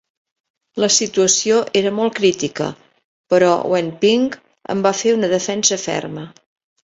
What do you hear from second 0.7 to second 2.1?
La situació era